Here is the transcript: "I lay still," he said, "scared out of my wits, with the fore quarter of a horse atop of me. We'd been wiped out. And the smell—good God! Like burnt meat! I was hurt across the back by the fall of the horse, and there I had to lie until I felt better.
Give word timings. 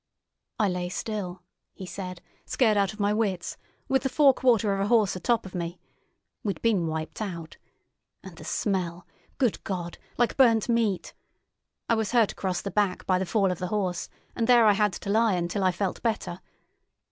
"I 0.57 0.67
lay 0.67 0.89
still," 0.89 1.43
he 1.75 1.85
said, 1.85 2.23
"scared 2.47 2.75
out 2.75 2.91
of 2.91 2.99
my 2.99 3.13
wits, 3.13 3.55
with 3.87 4.01
the 4.01 4.09
fore 4.09 4.33
quarter 4.33 4.73
of 4.73 4.79
a 4.81 4.87
horse 4.87 5.15
atop 5.15 5.45
of 5.45 5.53
me. 5.53 5.79
We'd 6.43 6.59
been 6.63 6.87
wiped 6.87 7.21
out. 7.21 7.57
And 8.23 8.35
the 8.35 8.43
smell—good 8.43 9.63
God! 9.63 9.99
Like 10.17 10.37
burnt 10.37 10.67
meat! 10.67 11.13
I 11.87 11.93
was 11.93 12.13
hurt 12.13 12.31
across 12.31 12.61
the 12.63 12.71
back 12.71 13.05
by 13.05 13.19
the 13.19 13.27
fall 13.27 13.51
of 13.51 13.59
the 13.59 13.67
horse, 13.67 14.09
and 14.35 14.47
there 14.47 14.65
I 14.65 14.73
had 14.73 14.93
to 14.93 15.09
lie 15.11 15.33
until 15.35 15.63
I 15.63 15.71
felt 15.71 16.01
better. 16.01 16.39